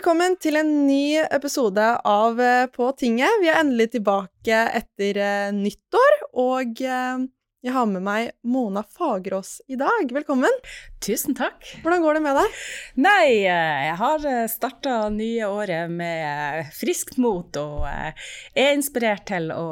[0.00, 3.34] Velkommen til en ny episode av eh, På tinget.
[3.42, 7.26] Vi er endelig tilbake etter eh, nyttår, og eh,
[7.60, 10.08] jeg har med meg Mona Fagerås i dag.
[10.16, 10.56] Velkommen.
[11.04, 11.60] Tusen takk.
[11.82, 12.56] Hvordan går det med deg?
[13.04, 19.66] Nei, jeg har starta nye året med friskt mot og er inspirert til å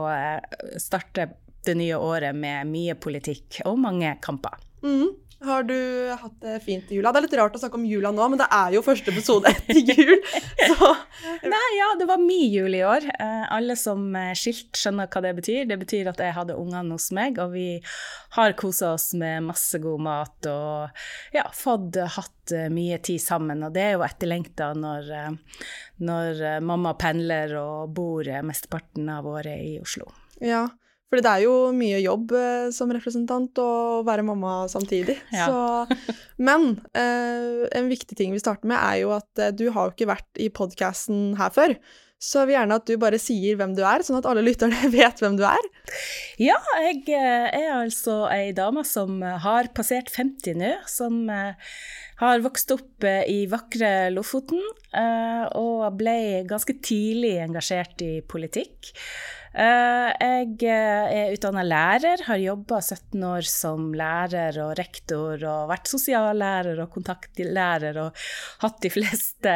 [0.77, 1.31] starte
[1.65, 4.61] det nye året med mye politikk og mange kamper.
[4.85, 5.09] Mm.
[5.45, 7.13] Har du hatt det fint i jula?
[7.15, 9.47] Det er litt rart å snakke om jula nå, men det er jo første episode
[9.53, 10.17] etter jul.
[10.59, 10.89] Så.
[11.47, 13.07] Nei, ja, det var min jul i år.
[13.15, 15.69] Eh, alle som er skilt, skjønner hva det betyr.
[15.71, 17.69] Det betyr at jeg hadde ungene hos meg, og vi
[18.35, 23.63] har kosa oss med masse god mat og ja, fått hatt eh, mye tid sammen.
[23.63, 25.63] Og det er jo etterlengta når, eh,
[26.03, 30.11] når mamma pendler og bor mesteparten av året i Oslo.
[30.43, 30.67] Ja,
[31.09, 33.71] fordi det er jo mye jobb eh, som representant å
[34.07, 35.17] være mamma samtidig.
[35.39, 35.47] Ja.
[35.49, 36.11] Så,
[36.43, 39.95] men eh, en viktig ting vi starter med, er jo at eh, du har jo
[39.95, 41.77] ikke vært i podkasten her før.
[42.19, 44.91] Så jeg vil gjerne at du bare sier hvem du er, sånn at alle lytterne
[44.97, 45.71] vet hvem du er.
[46.43, 51.55] Ja, jeg eh, er altså ei dame som har passert 50 nå, som eh,
[52.19, 54.59] har vokst opp i vakre Lofoten,
[55.55, 58.91] og ble ganske tidlig engasjert i politikk.
[59.59, 65.73] Eh, jeg eh, er utdanna lærer, har jobba 17 år som lærer og rektor og
[65.73, 68.21] vært sosiallærer og kontaktlærer og
[68.63, 69.55] hatt de fleste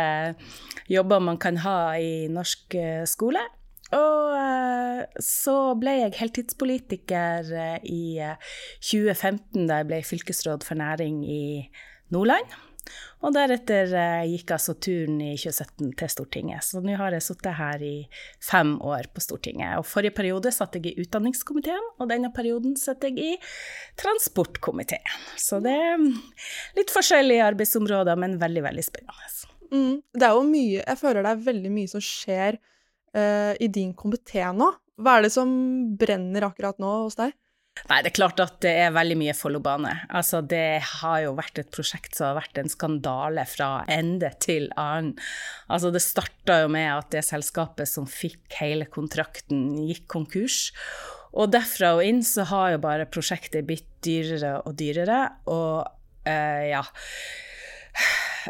[0.90, 3.44] jobber man kan ha i norsk eh, skole.
[3.92, 7.50] Og så ble jeg heltidspolitiker
[7.84, 8.04] i
[8.80, 11.42] 2015, da jeg ble fylkesråd for næring i
[12.14, 12.48] Nordland.
[13.22, 16.66] Og deretter eh, gikk altså turen i 2017 til Stortinget.
[16.66, 17.94] Så nå har jeg sittet her i
[18.42, 19.76] fem år på Stortinget.
[19.78, 23.38] Og forrige periode satt jeg i utdanningskomiteen, og denne perioden sitter jeg i
[24.00, 25.22] transportkomiteen.
[25.38, 26.02] Så det er
[26.78, 29.30] litt forskjellige arbeidsområder, men veldig, veldig spennende.
[29.72, 29.94] Mm.
[30.12, 32.58] Det er jo mye Jeg føler det er veldig mye som skjer
[33.16, 34.68] uh, i din komité nå.
[35.00, 35.52] Hva er det som
[35.98, 37.32] brenner akkurat nå hos deg?
[37.88, 39.92] Nei, det er klart at det er veldig mye Follobane.
[40.14, 44.68] Altså, det har jo vært et prosjekt som har vært en skandale fra ende til
[44.80, 45.16] annen.
[45.72, 50.68] Altså, det starta jo med at det selskapet som fikk hele kontrakten, gikk konkurs.
[51.32, 56.72] Og derfra og inn så har jo bare prosjektet blitt dyrere og dyrere, og eh,
[56.72, 56.82] ja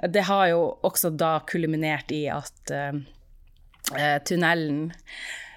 [0.08, 3.00] Det har jo også da kulminert i at eh,
[3.92, 4.90] eh tunnelen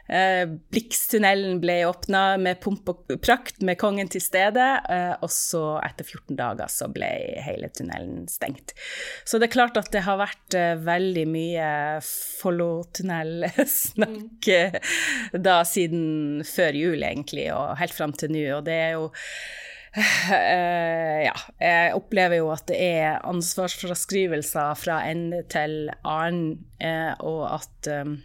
[0.06, 4.82] Blikstunnelen ble åpna med pomp og prakt, med kongen til stede.
[4.92, 7.08] Eh, og så, etter 14 dager, så ble
[7.46, 8.74] hele tunnelen stengt.
[9.26, 11.68] Så det er klart at det har vært eh, veldig mye
[12.06, 14.72] Follotunnel-snakk mm.
[15.42, 18.46] da siden før jul, egentlig, og helt fram til nå.
[18.60, 19.06] Og det er jo
[19.96, 27.62] Uh, ja, jeg opplever jo at det er ansvarsfraskrivelser fra ende til annen, uh, og
[27.62, 28.18] at um,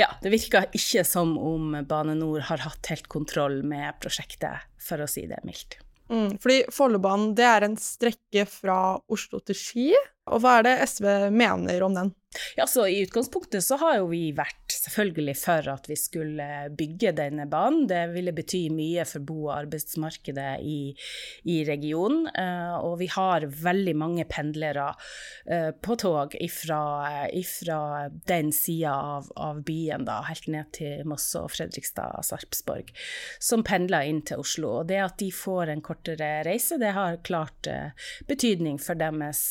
[0.00, 5.02] ja, det virker ikke som om Bane Nor har hatt helt kontroll med prosjektet, for
[5.02, 5.78] å si det mildt.
[6.12, 9.86] Mm, fordi Follobanen det er en strekke fra Oslo til Ski,
[10.28, 12.12] og hva er det SV mener om den?
[12.56, 16.46] Ja, så I utgangspunktet så har jo vi vært selvfølgelig for at vi skulle
[16.78, 17.86] bygge denne banen.
[17.90, 20.94] Det ville bety mye for bo- og arbeidsmarkedet i,
[21.50, 22.26] i regionen.
[22.32, 26.82] Uh, og vi har veldig mange pendlere uh, på tog ifra,
[28.28, 32.92] den sida av, av, byen, da, helt ned til Moss og Fredrikstad og Sarpsborg,
[33.42, 34.78] som pendler inn til Oslo.
[34.80, 37.92] Og det at de får en kortere reise, det har klart uh,
[38.28, 39.42] betydning for deres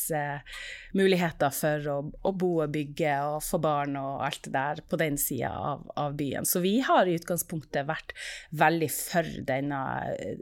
[0.96, 4.98] muligheter for å, å bo og bygge og få barn og alt det der på
[5.00, 6.48] den sida av, av, byen.
[6.48, 8.14] Så vi har i utgangspunktet vært
[8.50, 9.82] veldig for denne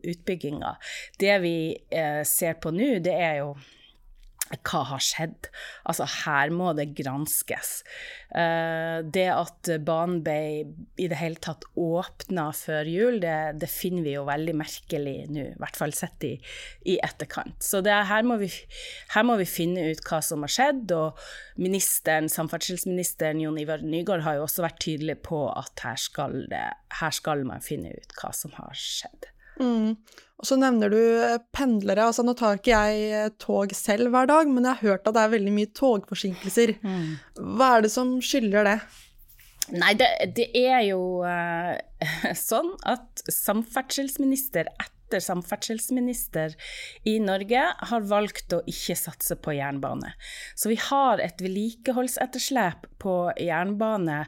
[0.07, 0.75] utbygginga.
[1.21, 1.57] Det vi
[1.91, 3.53] eh, ser på nå, det er jo
[4.59, 5.49] hva har skjedd?
[5.89, 7.81] Altså, her må det granskes.
[8.31, 10.41] Uh, det at banen ble
[10.99, 15.47] i det hele tatt åpna før jul, det, det, finner vi jo veldig merkelig nå,
[15.53, 16.33] i hvert fall sett i,
[16.91, 17.59] i etterkant.
[17.63, 18.51] Så det, her, må vi,
[19.15, 21.19] her, må vi, finne ut hva som har skjedd, og
[21.61, 26.65] ministeren, samferdselsministeren Jon Ivar Nygaard har jo også vært tydelig på at her skal, det,
[27.01, 29.31] her skal man finne ut hva som har skjedd.
[29.61, 29.97] Mm.
[30.41, 32.07] Og så nevner du eh, pendlere.
[32.09, 35.17] altså Nå tar ikke jeg eh, tog selv hver dag, men jeg har hørt at
[35.17, 36.75] det er veldig mye togforsinkelser.
[36.81, 37.11] Mm.
[37.59, 38.79] Hva er det som skylder det?
[39.71, 41.77] Nei, det, det er jo uh,
[42.49, 46.55] sånn at samferdselsminister etter etter samferdselsminister
[47.05, 50.13] i Norge har valgt å ikke satse på jernbane.
[50.55, 54.23] Så vi har et vedlikeholdsetterslep på jernbane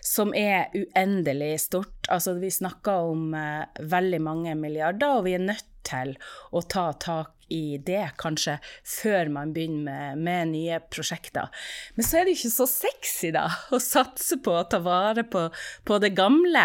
[0.00, 2.08] som er uendelig stort.
[2.08, 6.14] Altså vi snakker om eh, veldig mange milliarder, og vi er nødt til
[6.54, 8.54] å ta tak i det, kanskje,
[8.88, 11.50] før man begynner med, med nye prosjekter.
[11.98, 13.44] Men så er det ikke så sexy, da,
[13.74, 15.50] å satse på å ta vare på,
[15.84, 16.64] på det gamle.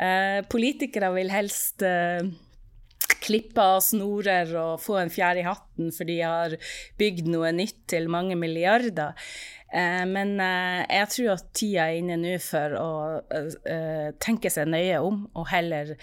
[0.00, 2.24] Eh, politikere vil helst eh,
[3.24, 6.56] klippe av snorer og få en fjær i hatten for de har
[7.00, 9.16] bygd noe nytt til mange milliarder.
[9.74, 12.90] Eh, men eh, jeg tror at tida er inne nå for å
[13.34, 15.96] eh, tenke seg nøye om, og heller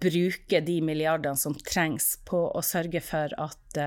[0.00, 3.82] bruke de milliardene som trengs på å sørge for at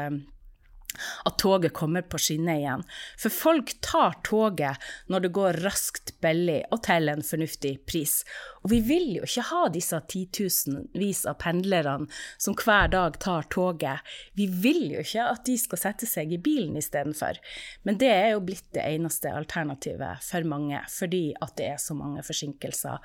[1.26, 2.86] at toget kommer på skinner igjen.
[3.20, 8.22] For folk tar toget når det går raskt billig og til en fornuftig pris.
[8.62, 12.08] Og vi vil jo ikke ha disse titusenvis av pendlerne
[12.42, 14.06] som hver dag tar toget.
[14.38, 17.40] Vi vil jo ikke at de skal sette seg i bilen istedenfor.
[17.88, 21.98] Men det er jo blitt det eneste alternativet for mange, fordi at det er så
[21.98, 23.02] mange forsinkelser,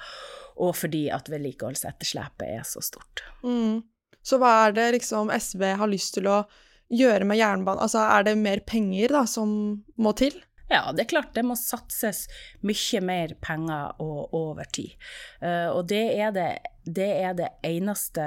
[0.61, 3.25] og fordi at vedlikeholdsetterslepet er så stort.
[3.44, 3.85] Mm.
[4.27, 6.41] Så hva er det liksom SV har lyst til å
[6.93, 7.83] gjøre med jernbanen?
[7.83, 9.50] Altså, er det mer penger da, som
[9.97, 10.37] må til?
[10.67, 12.25] Ja, det er klart det må satses
[12.67, 14.97] mye mer penger og over tid.
[15.38, 16.49] Uh, og det er det,
[16.83, 18.25] det, er det eneste,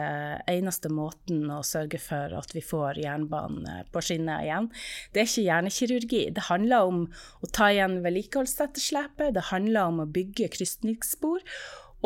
[0.48, 4.72] eneste, måten å sørge for at vi får jernbanen på skinner igjen.
[5.12, 6.24] Det er ikke hjernekirurgi.
[6.38, 7.04] Det handler om
[7.44, 11.44] å ta igjen vedlikeholdsetterslepet, det handler om å bygge krysningsspor.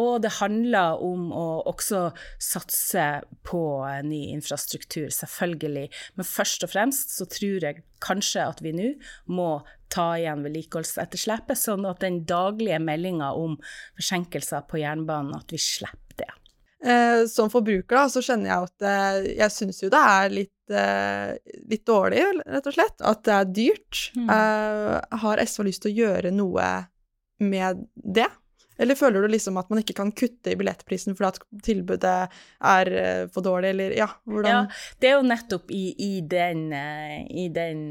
[0.02, 2.08] Og det handler om å også
[2.42, 3.06] satse
[3.46, 3.64] på
[4.08, 5.88] ny infrastruktur, selvfølgelig.
[6.18, 8.90] Men først og fremst så tror jeg kanskje at vi nå
[9.32, 9.50] må
[9.94, 13.60] ta igjen vedlikeholdsetterslepet, sånn at den daglige meldinga om
[14.00, 16.32] forsinkelser på jernbanen, at vi slipper det.
[16.84, 20.74] Eh, som forbruker da, så kjenner jeg at eh, jeg syns jo det er litt,
[20.74, 21.36] eh,
[21.70, 22.98] litt, dårlig, rett og slett.
[23.00, 24.02] At det er dyrt.
[24.18, 24.32] Mm.
[24.36, 26.72] Eh, har SV lyst til å gjøre noe
[27.44, 28.28] med det?
[28.84, 32.16] Eller føler du liksom at man ikke kan kutte i billettprisen fordi at tilbudet
[32.74, 34.64] er eh, for dårlig, eller ja, hvordan Ja,
[35.00, 37.86] det er jo nettopp i, i den, eh, i den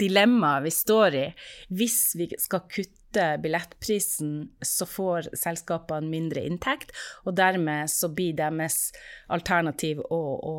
[0.00, 1.28] dilemmaet vi står i.
[1.70, 4.32] Hvis vi skal kutte billettprisen,
[4.64, 6.94] så får selskapene mindre inntekt,
[7.26, 8.88] og dermed så blir deres
[9.32, 10.56] alternativ å, å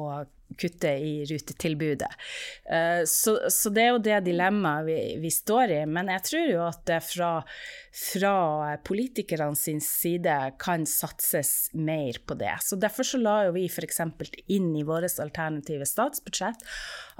[0.59, 2.09] kutte i rutetilbudet.
[2.69, 5.79] Eh, så, så, det er jo det dilemmaet vi, vi, står i.
[5.89, 7.31] Men jeg tror jo at det fra,
[8.03, 8.35] fra
[8.85, 12.55] politikerne sin side kan satses mer på det.
[12.65, 14.01] Så derfor så la jo vi f.eks.
[14.47, 16.61] inn i vårt alternative statsbudsjett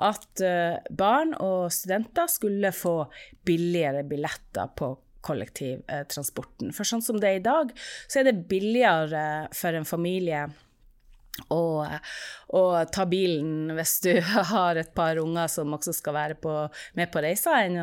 [0.04, 2.98] at eh, barn og studenter skulle få
[3.46, 4.94] billigere billetter på
[5.24, 6.74] kollektivtransporten.
[6.76, 7.72] For sånn som det er i dag,
[8.12, 9.24] så er det billigere
[9.56, 10.48] for en familie
[11.50, 11.88] og,
[12.54, 14.12] og, ta bilen hvis du
[14.52, 16.54] har et par unger som også skal være på,
[17.00, 17.80] med på reisa, enn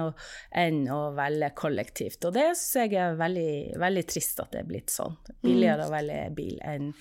[0.55, 2.23] enn å velge kollektivt.
[2.29, 5.19] Og det syns jeg er veldig, veldig, trist at det er blitt sånn.
[5.43, 5.89] Billigere mm.
[5.89, 6.93] å velge bil enn,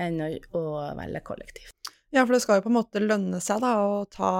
[0.00, 0.64] enn å, å,
[1.02, 1.92] velge kollektivt.
[2.10, 4.32] Ja, for det skal jo på en måte lønne seg da, å ta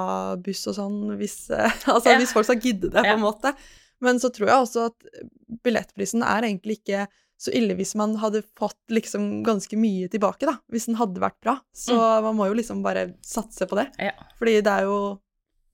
[0.42, 1.42] buss og sånn, hvis,
[1.92, 2.18] altså, ja.
[2.18, 3.52] hvis folk skal gidde det, på en måte.
[4.00, 5.10] Men så tror jeg også at
[5.60, 7.04] billettprisen er egentlig ikke
[7.40, 10.58] så ille hvis man hadde fått liksom ganske mye tilbake, da.
[10.72, 11.56] Hvis den hadde vært bra.
[11.72, 12.26] Så mm.
[12.26, 13.86] man må jo liksom bare satse på det.
[14.10, 14.12] Ja.
[14.40, 15.00] Fordi det er jo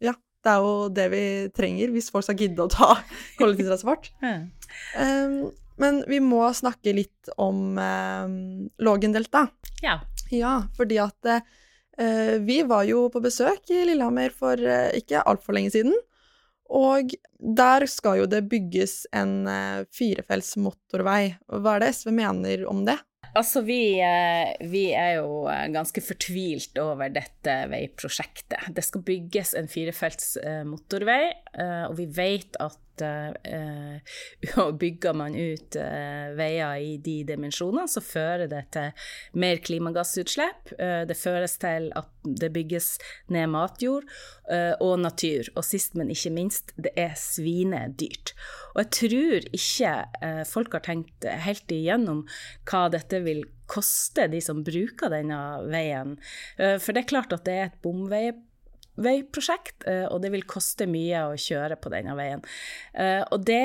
[0.05, 1.25] Ja, det er jo det vi
[1.57, 2.93] trenger hvis folk skal gidde å ta
[3.41, 4.13] kollektivtransport.
[4.23, 4.43] mm.
[5.03, 5.39] um,
[5.77, 8.37] men vi må snakke litt om um,
[8.81, 9.43] Lågendelta.
[9.85, 9.99] Ja.
[10.33, 15.59] Ja, fordi at uh, vi var jo på besøk i Lillehammer for uh, ikke altfor
[15.59, 15.93] lenge siden.
[16.73, 21.37] Og der skal jo det bygges en eh, firefelts motorvei.
[21.47, 22.97] Hva er det SV mener om det?
[23.37, 28.71] Altså, vi, eh, vi, er jo eh, ganske fortvilt over dette veiprosjektet.
[28.75, 31.31] Det skal bygges en firefelts motorvei,
[31.89, 38.47] og vi vet at uh, bygger man ut uh, veier i de dimensjonene, så fører
[38.51, 39.09] det til
[39.41, 40.75] mer klimagassutslipp.
[40.79, 42.97] Uh, det føres til at det bygges
[43.31, 44.09] ned matjord
[44.83, 45.47] og natur.
[45.59, 48.33] Og sist, men ikke minst, det er svinedyrt.
[48.75, 49.93] Og jeg tror ikke
[50.51, 52.25] folk har tenkt helt igjennom
[52.67, 55.39] hva dette vil koste de som bruker denne
[55.71, 56.17] veien.
[56.59, 58.25] For det er klart at det er et bomvei
[59.01, 62.43] veiprosjekt, eh, og det vil koste mye å kjøre på denne veien.
[62.97, 63.63] Eh, og det,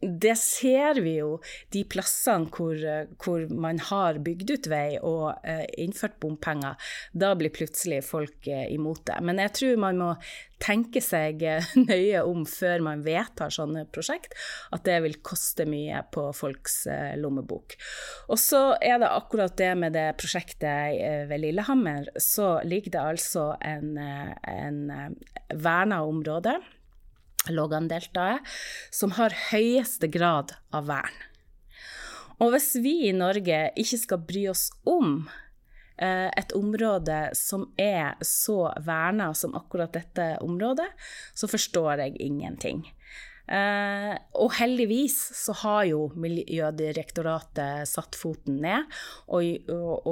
[0.00, 1.36] det ser vi jo
[1.74, 2.80] de plassene hvor,
[3.22, 6.76] hvor, man har bygd ut vei og eh, innført bompenger.
[7.12, 9.20] Da blir plutselig folk imot det.
[9.24, 10.12] Men jeg tror man må
[10.62, 11.42] tenke seg
[11.88, 14.36] nøye om før man vedtar sånne prosjekt,
[14.74, 17.76] at det vil koste mye på folks eh, lommebok.
[18.30, 23.04] Og så er det akkurat det med det prosjektet eh, ved Lillehammer, så ligger det
[23.04, 25.14] altså en, eh, en
[25.54, 26.58] verna område,
[27.46, 28.42] Lågandeltaet,
[28.90, 31.24] som har høyeste grad av vern.
[32.42, 35.45] Og hvis vi i Norge ikke skal bry oss om eh,
[35.96, 40.90] et område som er så verna som akkurat dette området,
[41.32, 42.82] så forstår jeg ingenting.
[43.46, 48.88] Uh, og heldigvis så har jo Miljødirektoratet satt foten ned
[49.30, 50.08] og, og,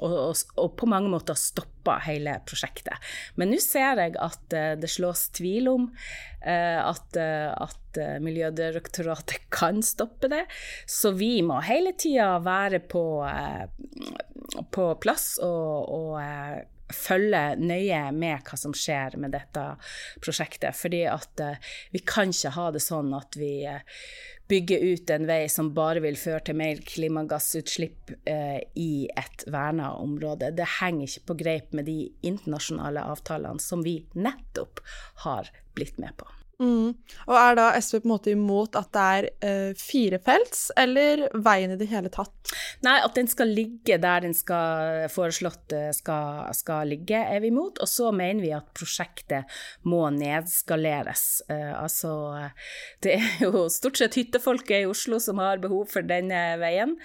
[0.00, 2.96] og, og på mange måter stoppa hele prosjektet.
[3.36, 9.84] Men nå ser jeg at eh, det slås tvil om uh, at, at Miljødirektoratet kan
[9.84, 10.46] stoppe det.
[10.88, 13.04] Så vi må hele tida være på,
[14.72, 16.18] på plass og, og
[16.94, 19.62] følge nøye med hva som skjer med dette
[20.22, 20.76] prosjektet.
[20.76, 23.80] Fordi at uh, vi kan ikke ha det sånn at vi uh,
[24.50, 30.50] bygger ut en vei som bare vil føre til mer klimagassutslipp i et verna område.
[30.58, 34.82] Det henger ikke på greip med de internasjonale avtalene som vi nettopp
[35.22, 36.26] har blitt med på.
[36.60, 36.92] Mm.
[37.24, 41.72] Og er da SV på en måte imot at det er uh, firefelts, eller veien
[41.72, 42.52] i det hele tatt?
[42.84, 47.48] Nei, at den skal ligge der den skal foreslått eh, skal, skal ligge, er vi
[47.48, 47.80] imot.
[47.80, 49.48] Og så mener vi at prosjektet
[49.88, 51.24] må nedskaleres.
[51.48, 52.12] Uh, altså,
[53.04, 56.96] det er jo stort sett hyttefolket i Oslo som har behov for denne veien.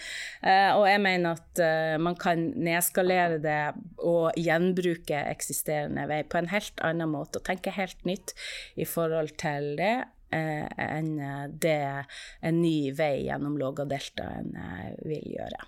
[0.43, 1.63] Uh, og jeg mener at
[2.01, 3.59] man kan nedskalere det
[4.03, 8.33] og gjenbruke eksisterende vei på en helt annen måte, og tenke helt nytt
[8.75, 9.95] i forhold til til det
[10.33, 11.13] eh, enn
[11.61, 12.05] det
[12.41, 15.61] en ny vei gjennom Lågadeltaen eh, vil gjøre.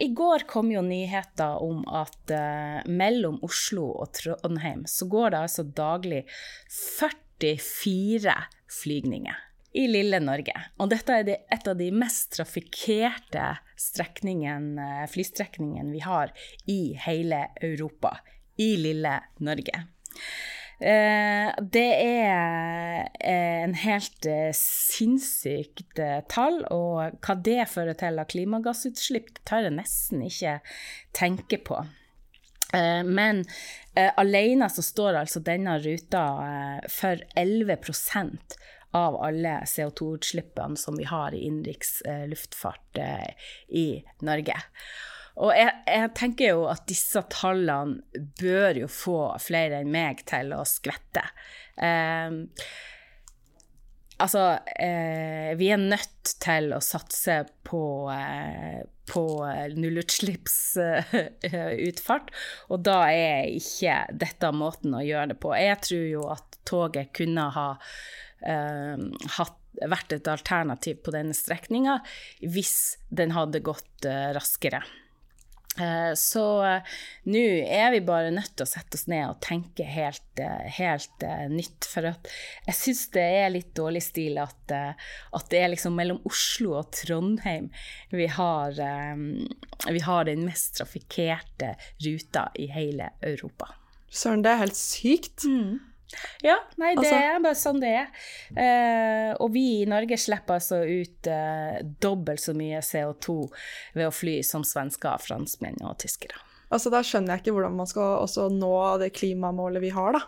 [0.00, 2.32] I går kom jo nyheter om at
[2.88, 6.22] mellom Oslo og Trondheim så går det altså daglig
[6.72, 8.32] 44
[8.80, 9.36] flygninger
[9.76, 10.54] i lille Norge.
[10.80, 16.32] Og dette er et av de mest trafikkerte flystrekningene vi har
[16.70, 18.18] i hele Europa
[18.60, 19.84] i lille Norge.
[20.80, 26.00] Eh, det er eh, en helt eh, sinnssykt
[26.32, 30.60] tall, og hva det fører til av klimagassutslipp, tør jeg nesten ikke
[31.16, 31.82] tenke på.
[32.70, 33.40] Men
[33.98, 36.20] alene så står altså denne ruta
[36.86, 38.54] for 11%
[38.94, 41.96] av alle CO2-utslippene som vi har i innenriks
[42.30, 43.00] luftfart
[43.74, 43.88] i
[44.22, 44.54] Norge.
[45.40, 48.02] Og jeg, jeg, tenker jo at disse tallene
[48.40, 51.22] bør jo få flere enn meg til å skvette.
[51.80, 52.30] Eh,
[54.20, 59.48] altså, eh, vi er nødt til å satse på, eh, på
[59.80, 62.28] nullutslippsutfart,
[62.68, 65.56] og da er ikke dette måten å gjøre det på.
[65.56, 67.68] Jeg tror jo at toget kunne ha
[68.46, 69.56] ehm, hatt
[69.90, 72.00] vært et alternativ på denne strekninga
[72.42, 74.82] hvis den hadde gått uh, raskere.
[75.80, 76.94] Eh, så eh,
[77.32, 81.26] nå er vi bare nødt til å sette oss ned og tenke helt, eh, helt
[81.52, 81.88] nytt.
[81.88, 86.76] For jeg syns det er litt dårlig stil at, at, det er liksom mellom Oslo
[86.80, 87.70] og Trondheim
[88.12, 88.76] vi har,
[89.90, 93.72] vi har den mest trafikkerte ruta i hele Europa.
[94.10, 95.46] Søren, det er helt sykt.
[95.46, 95.89] Mm.
[96.42, 98.12] Ja, nei, det altså, er bare sånn det er.
[98.56, 103.36] Eh, og vi i Norge slipper altså ut eh, dobbelt så mye CO2
[103.98, 106.38] ved å fly som svensker, franskmenn og tyskere.
[106.70, 110.22] Altså, Da skjønner jeg ikke hvordan man skal nå det klimamålet vi har, da.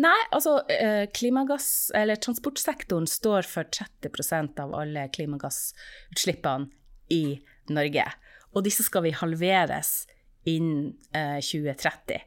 [0.00, 6.70] Nei, altså eh, klimagass, eller transportsektoren står for 30% av alle klimagassutslippene
[7.12, 7.36] i
[7.72, 8.06] Norge.
[8.54, 10.04] Og disse skal vi halveres
[10.44, 10.92] innen
[11.40, 12.22] 2030.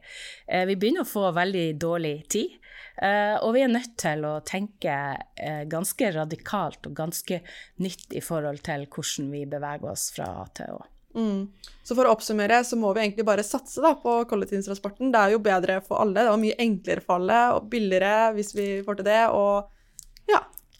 [0.46, 2.58] Eh, vi begynner å få veldig dårlig tid.
[3.02, 7.40] eh, og vi er nødt til å tenke uh, ganske radikalt og ganske
[7.78, 10.86] nytt i forhold til hvordan vi beveger oss fra A til Å.
[11.18, 11.48] Mm.
[11.82, 15.12] Så for å oppsummere så må vi egentlig bare satse da, på kollektivtransporten.
[15.14, 16.20] Det er jo bedre for alle.
[16.20, 19.22] Det var mye enklere for alle og billigere hvis vi får til det.
[19.34, 19.77] Og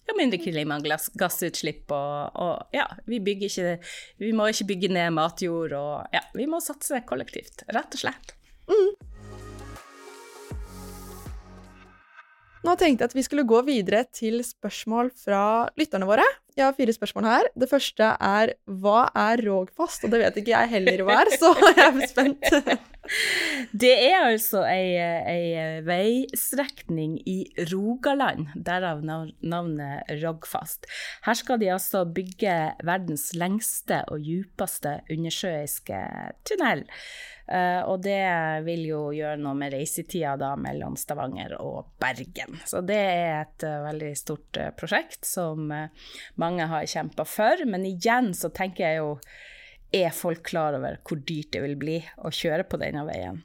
[0.09, 0.17] ja.
[0.19, 3.77] Mindre klimagassutslipp og, og ja, vi, ikke,
[4.23, 8.35] vi må ikke bygge ned matjord og ja, vi må satse kollektivt, rett og slett.
[8.69, 8.98] Mm.
[12.69, 15.41] Nå tenkte jeg at vi skulle gå videre til spørsmål fra
[15.81, 16.27] lytterne våre.
[16.59, 17.49] Jeg har fire spørsmål her.
[17.57, 20.05] Det første er hva er Rogfast?
[20.05, 22.45] Og det vet ikke jeg heller hva er, så jeg er spent.
[23.73, 27.39] Det er altså ei, ei veistrekning i
[27.71, 30.85] Rogaland, derav navnet Rogfast.
[31.25, 36.03] Her skal de altså bygge verdens lengste og djupeste undersjøiske
[36.51, 36.85] tunnel.
[37.49, 38.21] Uh, og det
[38.67, 42.59] vil jo gjøre noe med reisetida da mellom Stavanger og Bergen.
[42.69, 45.71] Så det er et uh, veldig stort uh, prosjekt som
[46.37, 47.64] mange har kjempa for.
[47.64, 49.14] Men igjen så tenker jeg jo
[49.88, 53.40] Er folk klar over hvor dyrt det vil bli å kjøre på denne veien?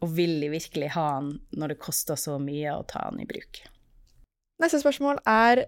[0.00, 3.28] Og vil de virkelig ha den når det koster så mye å ta den i
[3.28, 3.60] bruk?
[4.62, 5.66] Neste spørsmål er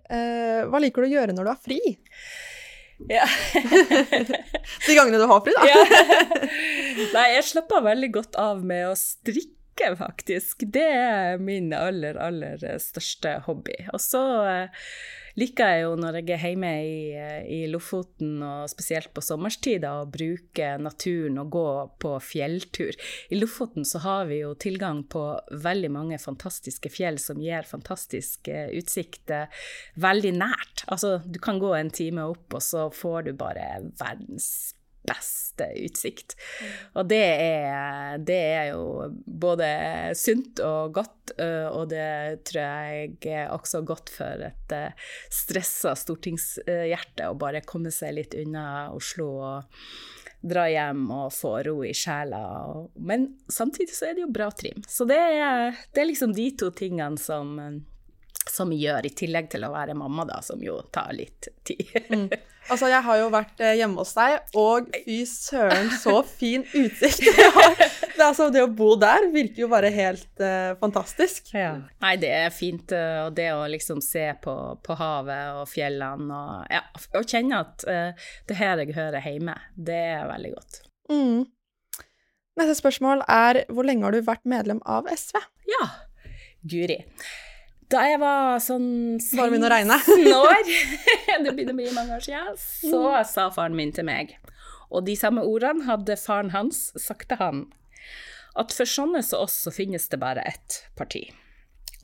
[0.70, 1.80] hva liker du å gjøre når du har fri?
[3.10, 3.26] Ja.
[4.86, 5.66] De gangene du har fri, da.
[5.68, 5.82] ja.
[7.16, 10.64] Nei, jeg slapper veldig godt av med å strikke, faktisk.
[10.72, 13.76] Det er min aller, aller største hobby.
[13.92, 14.88] Og så eh,
[15.40, 16.98] liker jeg jo når jeg er hjemme i,
[17.56, 21.66] i Lofoten, og spesielt på sommerstid, å bruke naturen og gå
[22.04, 22.94] på fjelltur.
[23.34, 25.24] I Lofoten så har vi jo tilgang på
[25.64, 29.66] veldig mange fantastiske fjell som gir fantastisk uh, utsikt uh,
[30.00, 30.86] veldig nært.
[30.86, 33.68] Altså, du kan gå en time opp, og så får du bare
[34.00, 34.73] verdens
[35.08, 36.36] beste utsikt.
[36.98, 39.68] Og det er, det er jo både
[40.18, 41.34] sunt og godt,
[41.72, 44.74] og det tror jeg er også godt for et
[45.32, 49.78] stressa stortingshjerte å bare komme seg litt unna Oslo og
[50.44, 52.42] dra hjem og få ro i sjela.
[53.00, 54.84] Men samtidig så er det jo bra trim.
[54.88, 57.56] Så det er, det er liksom de to tingene som
[58.50, 61.86] som gjør, i tillegg til å være mamma, da, som jo tar litt tid.
[62.10, 62.28] mm.
[62.64, 67.26] Altså, jeg har jo vært eh, hjemme hos deg, og fy søren, så fin utsikt
[68.14, 71.48] Det, altså, det å bo der virker jo bare helt uh, fantastisk.
[71.50, 71.72] Ja.
[72.00, 74.54] Nei, det er fint, uh, og det å liksom se på,
[74.86, 76.84] på havet og fjellene og, ja,
[77.18, 80.80] og kjenne at uh, det her jeg hører hjemme, det er veldig godt.
[81.10, 81.42] Mm.
[82.54, 85.42] Neste spørsmål er hvor lenge har du vært medlem av SV?
[85.74, 85.88] Ja,
[86.70, 87.02] Guri.
[87.92, 89.36] Da jeg var sånn 16
[90.40, 90.72] år,
[91.44, 94.36] det begynner å bli mange år siden, så sa faren min til meg,
[94.90, 97.64] og de samme ordene hadde faren hans sagt til han,
[98.58, 101.26] at for sånne som oss så finnes det bare ett parti.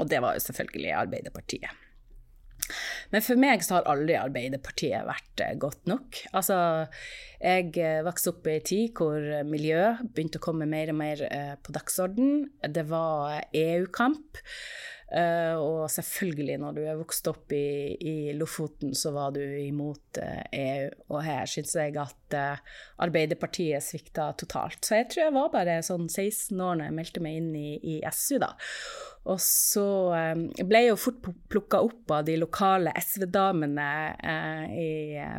[0.00, 1.86] Og det var jo selvfølgelig Arbeiderpartiet.
[3.10, 6.20] Men for meg så har aldri Arbeiderpartiet vært eh, godt nok.
[6.36, 6.56] Altså,
[7.42, 11.24] jeg eh, vokste opp i en tid hvor miljø begynte å komme mer og mer
[11.26, 12.46] eh, på dagsorden.
[12.62, 14.40] Det var EU-kamp.
[15.10, 20.20] Uh, og selvfølgelig, når du er vokst opp i, i Lofoten, så var du imot
[20.22, 20.90] uh, EU.
[21.10, 24.78] Og her syns jeg at uh, Arbeiderpartiet svikta totalt.
[24.86, 27.72] Så jeg tror jeg var bare sånn 16 år når jeg meldte meg inn i,
[27.82, 28.52] i SU, da.
[29.30, 29.84] Og så
[30.64, 33.88] ble jeg jo fort plukka opp av de lokale SV-damene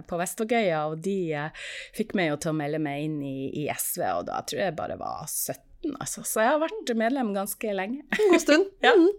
[0.06, 1.50] på Vestvågøya, og de
[1.98, 4.78] fikk meg jo til å melde meg inn i, i SV, og da tror jeg
[4.78, 6.24] bare var 17 altså.
[6.28, 8.04] Så jeg har vært medlem ganske lenge.
[8.17, 8.70] En god stund.
[8.86, 8.94] ja.
[8.98, 9.10] Mm.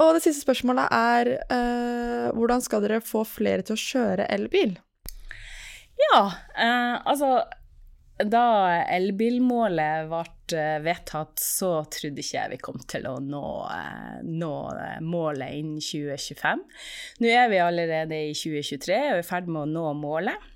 [0.00, 4.76] Og det siste spørsmålet er uh, hvordan skal dere få flere til å kjøre elbil?
[6.00, 6.22] Ja,
[6.56, 7.40] uh, altså
[8.28, 8.44] da
[8.90, 13.44] elbilmålet ble eh, vedtatt, så trodde ikke jeg vi kom til å nå,
[14.26, 14.52] nå,
[15.06, 16.64] målet innen 2025.
[17.22, 20.48] Nå er vi allerede i 2023 og er i ferd med å nå målet.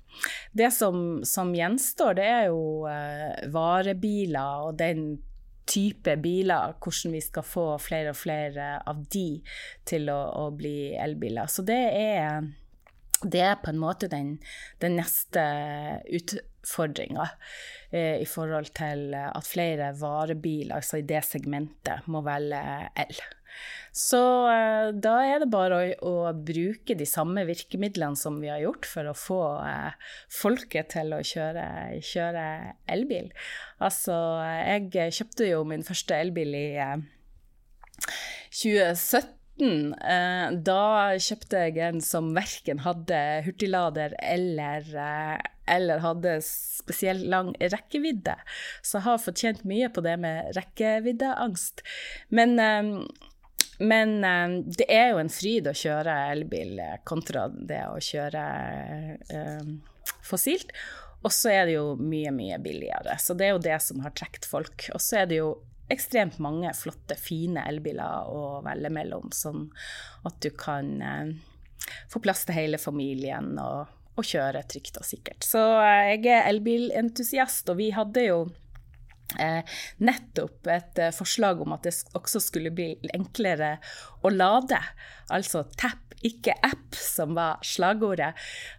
[0.55, 5.15] Det som, som gjenstår, det er jo uh, varebiler og den
[5.65, 9.41] type biler, hvordan vi skal få flere og flere av de
[9.87, 11.49] til å, å bli elbiler.
[11.49, 12.45] Så det er,
[13.23, 14.35] det er på en måte den,
[14.83, 15.45] den neste
[16.05, 17.27] utfordringa
[17.89, 22.61] eh, i forhold til at flere varebiler, altså i det segmentet, må velge
[23.07, 23.25] el.
[23.95, 28.59] Så eh, da er det bare å, å, bruke de samme virkemidlene som vi har
[28.65, 31.65] gjort for å få eh, folket til å kjøre,
[32.03, 32.45] kjøre
[32.91, 33.31] elbil.
[33.79, 34.15] Altså,
[34.59, 36.97] jeg kjøpte jo min første elbil i eh,
[38.51, 39.35] 2017.
[39.55, 40.81] Eh, da
[41.21, 45.37] kjøpte jeg en som verken hadde hurtiglader eller, eh,
[45.71, 48.35] eller hadde spesielt lang rekkevidde.
[48.83, 51.85] Så jeg har fortjent mye på det med rekkeviddeangst.
[52.35, 52.91] Men eh,
[53.79, 58.43] men um, det er jo en fryd å kjøre elbil eh, kontra det å kjøre
[59.33, 59.73] um,
[60.23, 60.71] fossilt.
[61.25, 63.17] Og så er det jo mye, mye billigere.
[63.19, 64.87] Så det er jo det som har trukket folk.
[64.93, 65.55] Og så er det jo
[65.91, 69.67] ekstremt mange flotte, fine elbiler å velge mellom, sånn
[70.25, 71.33] at du kan eh,
[72.11, 75.45] få plass til hele familien og, og kjøre trygt og sikkert.
[75.45, 78.39] Så jeg er elbilentusiast, og vi hadde jo
[79.97, 83.75] nettopp et eh, forslag om at det også skulle bli enklere
[84.23, 84.79] å lade.
[85.33, 88.33] Altså tapp, ikke app, som var slagordet.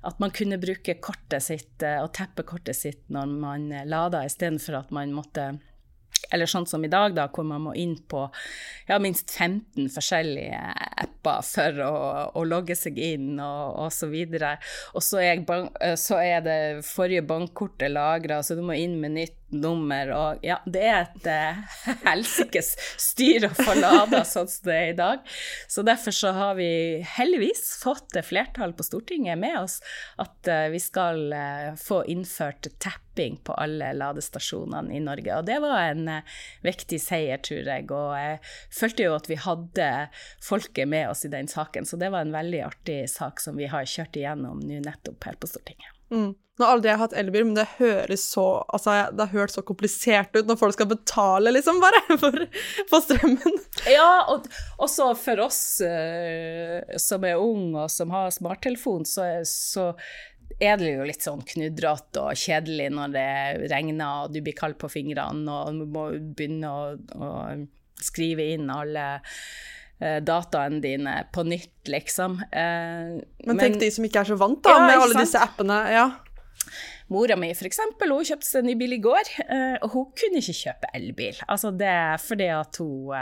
[0.07, 4.81] At man kunne bruke kortet sitt eh, og teppe kortet sitt når man lada, istedenfor
[4.83, 5.55] at man måtte
[6.31, 8.25] eller sånn som i dag, da, hvor man må inn på
[8.89, 10.59] ja, minst 15 forskjellige
[11.05, 11.93] apper for å,
[12.35, 14.57] å logge seg inn og, videre.
[14.97, 15.43] Og så er,
[16.01, 20.59] så er, det forrige bankkortet lagra, så du må inn med nytt nummer, og ja,
[20.67, 21.79] det er et uh,
[22.11, 25.25] helsikes styr å få lada sånn som det er i dag.
[25.69, 26.69] Så derfor så har vi
[27.17, 29.81] heldigvis fått flertall på Stortinget med oss
[30.23, 35.39] at uh, vi skal uh, få innført tapping på alle ladestasjonene i Norge.
[35.39, 36.11] Og det var en
[36.65, 38.39] viktig seier, tror jeg, og jeg
[38.77, 39.91] følte jo at vi hadde
[40.45, 43.71] folket med oss i den saken, så det var en veldig artig sak som vi
[43.73, 45.96] har kjørt igjennom nå nettopp her på Stortinget.
[46.13, 46.35] Mm.
[46.57, 49.65] Nå har aldri jeg hatt elbil, men det høres så Altså, det har hørt så
[49.67, 52.39] komplisert ut når folk skal betale, liksom, bare, for,
[52.89, 53.61] for strømmen.
[53.93, 54.49] Ja, og
[54.83, 59.91] også for oss uh, som er unge og som har smarttelefon, så, så
[60.63, 63.31] er det jo litt sånn knudrete og kjedelig når det
[63.73, 66.07] regner og du blir kald på fingrene og du må
[66.39, 67.31] begynne å, å
[68.01, 69.07] skrive inn alle
[69.97, 72.37] dataene dine på nytt, liksom.
[72.53, 75.41] Uh, men tenk men, de som ikke er så vant da, ja, med alle disse
[75.41, 75.81] appene.
[75.95, 76.07] ja.
[77.07, 80.57] Mora mi eksempel, hun kjøpte seg ny bil i går, eh, og hun kunne ikke
[80.59, 81.39] kjøpe elbil.
[81.47, 83.15] Altså det er fordi at hun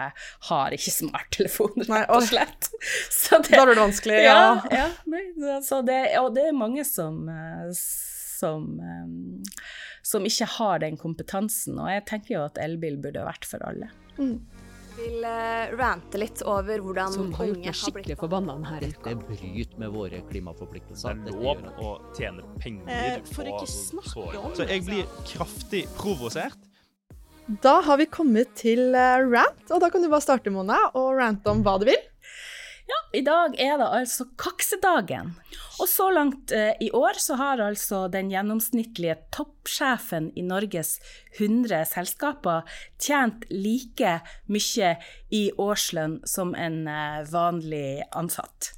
[0.48, 2.70] har ikke smarttelefon, rett og slett.
[3.12, 4.32] Så det, da er det vanskelig, ja.
[4.72, 5.22] ja, ja nei,
[5.64, 7.22] så det, og det er mange som,
[7.76, 8.66] som,
[10.04, 13.92] som ikke har den kompetansen, og jeg tenker jo at elbil burde vært for alle.
[14.16, 14.63] Mm
[14.96, 19.80] vil uh, rante litt over hvordan Som har gjort meg skikkelig forbanna denne Det bryter
[19.83, 21.18] med våre klimaforpliktelser.
[21.24, 25.85] Det er lov å tjene penger eh, For ikke snakke om Så jeg blir kraftig
[25.98, 26.70] provosert.
[27.64, 31.18] Da har vi kommet til uh, rant, og da kan du bare starte, Mona, og
[31.18, 32.00] rante om hva du vil.
[32.85, 35.33] Ja, i dag er det altså kaksedagen.
[35.81, 40.99] Og så langt eh, i år så har altså den gjennomsnittlige toppsjefen i Norges
[41.38, 42.68] 100 selskaper
[43.01, 44.18] tjent like
[44.53, 44.94] mye
[45.33, 48.75] i årslønn som en eh, vanlig ansatt.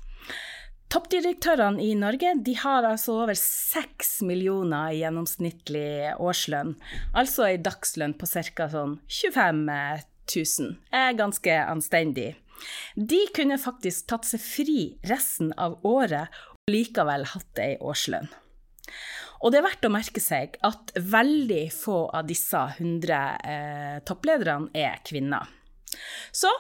[0.87, 6.77] Toppdirektørene i Norge de har altså over 6 millioner i gjennomsnittlig årslønn,
[7.11, 8.71] altså ei dagslønn på ca.
[8.71, 10.77] sånn 25 000.
[10.95, 12.37] Er ganske anstendig.
[12.97, 18.29] De kunne faktisk tatt seg fri resten av året og likevel hatt ei årslønn.
[19.45, 24.73] Og det er verdt å merke seg at veldig få av disse 100 eh, topplederne
[24.73, 25.45] er kvinner.
[26.33, 26.51] Så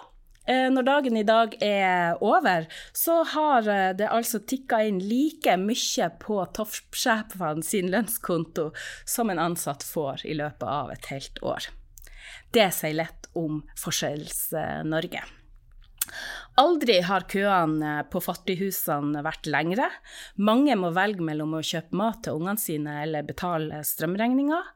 [0.45, 5.57] eh, når dagen i dag er over, så har eh, det altså tikka inn like
[5.63, 8.69] mye på toppsjefene sin lønnskonto
[9.09, 11.71] som en ansatt får i løpet av et helt år.
[12.53, 15.25] Det sier lett om Forskjells-Norge.
[16.61, 19.89] Aldri har køene på fattighusene vært lengre.
[20.41, 24.71] Mange må velge mellom å kjøpe mat til ungene sine eller betale strømregninger.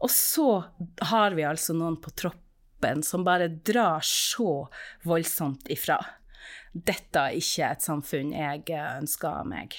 [0.00, 0.48] Og så
[1.10, 4.64] har vi altså noen på troppen som bare drar så
[5.04, 5.98] voldsomt ifra.
[6.70, 9.74] Dette er ikke et samfunn jeg ønsker meg.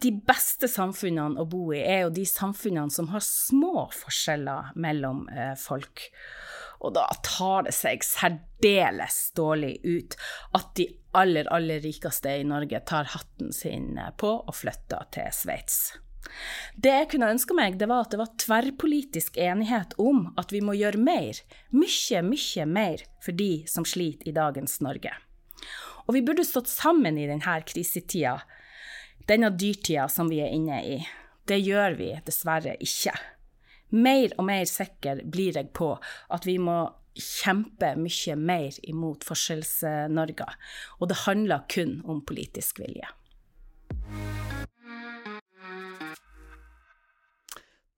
[0.00, 5.24] De beste samfunnene å bo i er jo de samfunnene som har små forskjeller mellom
[5.34, 6.06] eh, folk.
[6.80, 10.16] Og da tar det seg særdeles dårlig ut
[10.56, 15.80] at de aller, aller rikeste i Norge tar hatten sin på og flytter til Sveits.
[16.76, 20.60] Det jeg kunne ønske meg, det var at det var tverrpolitisk enighet om at vi
[20.64, 21.40] må gjøre mer,
[21.74, 25.12] mye, mye mer, for de som sliter i dagens Norge.
[26.06, 28.38] Og vi burde stått sammen i denne krisetida,
[29.28, 30.96] denne dyrtida som vi er inne i.
[31.46, 33.14] Det gjør vi dessverre ikke.
[33.90, 35.92] Mer og mer sikker blir jeg på
[36.30, 36.82] at vi må
[37.20, 40.46] kjempe mye mer imot Forskjells-Norge.
[41.00, 43.08] Og det handler kun om politisk vilje.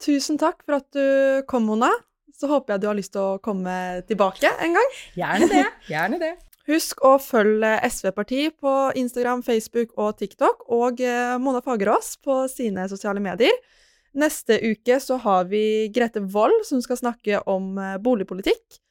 [0.03, 1.93] Tusen takk for at du kom, Mona.
[2.35, 3.75] Så håper jeg du har lyst til å komme
[4.09, 4.97] tilbake en gang.
[5.15, 5.67] Gjerne det.
[5.93, 6.33] Gjerne det.
[6.71, 12.87] Husk å følge SV-parti på Instagram, Facebook og TikTok, og eh, Mona Fagerås på sine
[12.91, 13.55] sosiale medier.
[14.13, 18.82] Neste uke så har vi Grete Wold, som skal snakke om eh, boligpolitikk.